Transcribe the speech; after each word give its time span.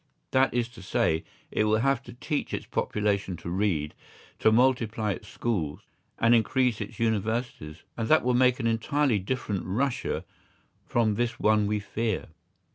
That 0.31 0.51
is 0.51 0.67
to 0.69 0.81
say, 0.81 1.23
it 1.51 1.65
will 1.65 1.77
have 1.77 2.01
to 2.05 2.13
teach 2.13 2.55
its 2.55 2.65
population 2.65 3.37
to 3.37 3.51
read, 3.51 3.93
to 4.39 4.51
multiply 4.51 5.11
its 5.11 5.27
schools, 5.27 5.81
and 6.17 6.33
increase 6.33 6.81
its 6.81 6.97
universities; 6.99 7.83
and 7.95 8.07
that 8.09 8.23
will 8.23 8.33
make 8.33 8.59
an 8.59 8.65
entirely 8.65 9.19
different 9.19 9.63
Russia 9.63 10.25
from 10.87 11.13
this 11.13 11.39
one 11.39 11.67
we 11.67 11.79
fear. 11.79 12.29